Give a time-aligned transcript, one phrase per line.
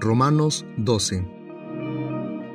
[0.00, 1.28] Romanos 12.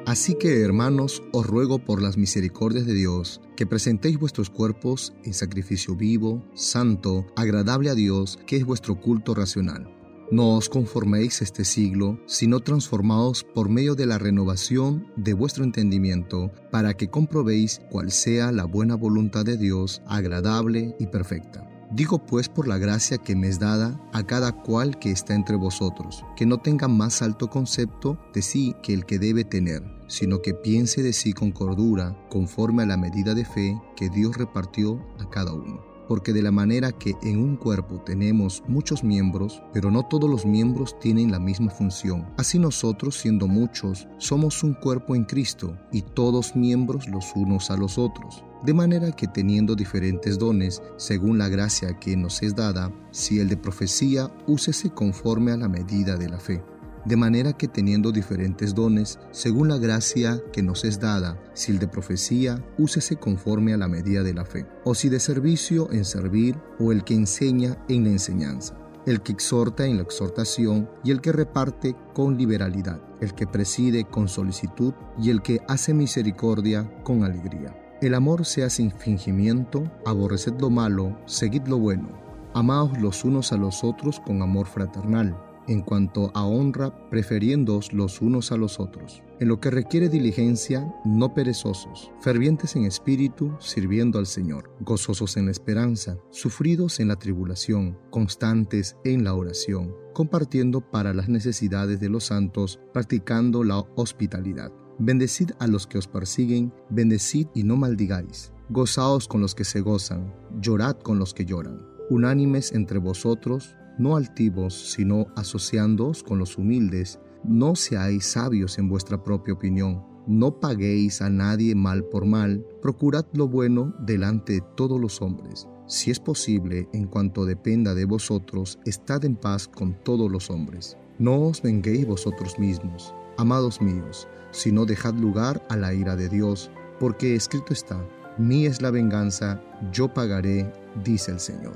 [0.07, 5.35] Así que, hermanos, os ruego por las misericordias de Dios, que presentéis vuestros cuerpos en
[5.35, 9.87] sacrificio vivo, santo, agradable a Dios, que es vuestro culto racional.
[10.31, 16.51] No os conforméis este siglo, sino transformaos por medio de la renovación de vuestro entendimiento,
[16.71, 21.74] para que comprobéis cuál sea la buena voluntad de Dios, agradable y perfecta.
[21.95, 25.55] Digo pues por la gracia que me es dada a cada cual que está entre
[25.55, 30.41] vosotros, que no tenga más alto concepto de sí que el que debe tener, sino
[30.41, 34.99] que piense de sí con cordura, conforme a la medida de fe que Dios repartió
[35.21, 35.85] a cada uno.
[36.09, 40.45] Porque de la manera que en un cuerpo tenemos muchos miembros, pero no todos los
[40.45, 46.01] miembros tienen la misma función, así nosotros, siendo muchos, somos un cuerpo en Cristo, y
[46.01, 51.49] todos miembros los unos a los otros de manera que teniendo diferentes dones, según la
[51.49, 56.29] gracia que nos es dada, si el de profecía, úsese conforme a la medida de
[56.29, 56.63] la fe.
[57.05, 61.77] De manera que teniendo diferentes dones, según la gracia que nos es dada, si el
[61.77, 64.65] de profecía, úsese conforme a la medida de la fe.
[64.83, 69.33] O si de servicio en servir, o el que enseña en la enseñanza el que
[69.33, 74.95] exhorta en la exhortación y el que reparte con liberalidad, el que preside con solicitud
[75.21, 77.84] y el que hace misericordia con alegría.
[78.01, 82.09] El amor sea sin fingimiento, aborreced lo malo, seguid lo bueno,
[82.53, 85.37] amaos los unos a los otros con amor fraternal,
[85.69, 89.23] en cuanto a honra, preferiéndoos los unos a los otros.
[89.39, 95.45] En lo que requiere diligencia, no perezosos, fervientes en espíritu, sirviendo al Señor, gozosos en
[95.45, 102.09] la esperanza, sufridos en la tribulación, constantes en la oración, compartiendo para las necesidades de
[102.09, 104.71] los santos, practicando la hospitalidad.
[104.97, 108.53] Bendecid a los que os persiguen, bendecid y no maldigáis.
[108.69, 111.85] Gozaos con los que se gozan, llorad con los que lloran.
[112.09, 117.19] Unánimes entre vosotros, no altivos, sino asociándoos con los humildes.
[117.43, 120.01] No seáis sabios en vuestra propia opinión.
[120.27, 122.65] No paguéis a nadie mal por mal.
[122.81, 125.67] Procurad lo bueno delante de todos los hombres.
[125.87, 130.97] Si es posible, en cuanto dependa de vosotros, estad en paz con todos los hombres.
[131.19, 136.29] No os venguéis vosotros mismos Amados míos, si no dejad lugar a la ira de
[136.29, 137.99] Dios, porque escrito está,
[138.37, 140.71] mí es la venganza, yo pagaré,
[141.03, 141.75] dice el Señor.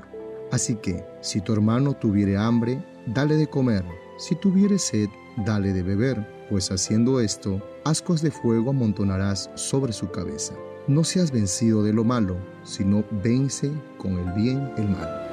[0.50, 3.84] Así que, si tu hermano tuviere hambre, dale de comer,
[4.16, 5.08] si tuviere sed,
[5.44, 10.54] dale de beber, pues haciendo esto, ascos de fuego amontonarás sobre su cabeza.
[10.88, 15.29] No seas vencido de lo malo, sino vence con el bien el mal.